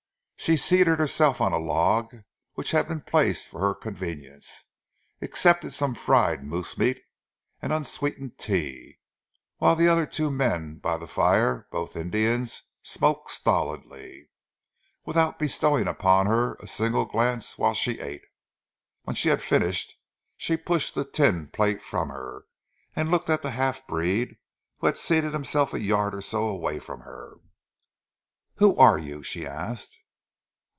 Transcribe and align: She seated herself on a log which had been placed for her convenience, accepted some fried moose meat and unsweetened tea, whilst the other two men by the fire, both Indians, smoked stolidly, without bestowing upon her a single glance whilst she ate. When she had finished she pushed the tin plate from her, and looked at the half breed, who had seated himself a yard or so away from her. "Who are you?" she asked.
She 0.37 0.57
seated 0.57 0.97
herself 0.97 1.39
on 1.39 1.53
a 1.53 1.59
log 1.59 2.15
which 2.55 2.71
had 2.71 2.87
been 2.87 3.01
placed 3.01 3.45
for 3.47 3.59
her 3.59 3.75
convenience, 3.75 4.65
accepted 5.21 5.71
some 5.71 5.93
fried 5.93 6.43
moose 6.43 6.79
meat 6.79 6.99
and 7.61 7.71
unsweetened 7.71 8.39
tea, 8.39 8.97
whilst 9.59 9.77
the 9.77 9.87
other 9.87 10.07
two 10.07 10.31
men 10.31 10.79
by 10.79 10.97
the 10.97 11.05
fire, 11.05 11.67
both 11.71 11.95
Indians, 11.95 12.63
smoked 12.81 13.29
stolidly, 13.29 14.31
without 15.05 15.37
bestowing 15.37 15.87
upon 15.87 16.25
her 16.25 16.55
a 16.55 16.65
single 16.65 17.05
glance 17.05 17.59
whilst 17.59 17.79
she 17.79 17.99
ate. 17.99 18.23
When 19.03 19.15
she 19.15 19.29
had 19.29 19.43
finished 19.43 19.93
she 20.37 20.57
pushed 20.57 20.95
the 20.95 21.05
tin 21.05 21.49
plate 21.49 21.83
from 21.83 22.09
her, 22.09 22.45
and 22.95 23.11
looked 23.11 23.29
at 23.29 23.43
the 23.43 23.51
half 23.51 23.85
breed, 23.85 24.37
who 24.79 24.87
had 24.87 24.97
seated 24.97 25.33
himself 25.33 25.71
a 25.71 25.79
yard 25.79 26.15
or 26.15 26.21
so 26.23 26.47
away 26.47 26.79
from 26.79 27.01
her. 27.01 27.35
"Who 28.55 28.75
are 28.77 28.97
you?" 28.97 29.21
she 29.21 29.45
asked. 29.45 29.99